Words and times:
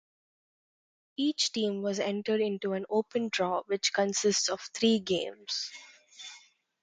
Each 1.15 1.51
team 1.51 1.83
was 1.83 1.99
entered 1.99 2.41
into 2.41 2.73
an 2.73 2.87
open 2.89 3.29
draw 3.29 3.61
which 3.67 3.93
consists 3.93 4.49
of 4.49 4.59
three 4.73 4.97
games. 4.97 5.69